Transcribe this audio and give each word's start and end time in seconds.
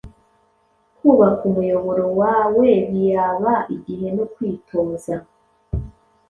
kubaka 0.97 1.41
umuyoboro 1.49 2.03
wawebiaba 2.19 3.53
igihe 3.75 4.07
no 4.17 4.25
kwitoza, 4.33 5.15